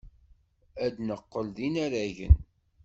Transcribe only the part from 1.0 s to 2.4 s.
neqqel d inaragen.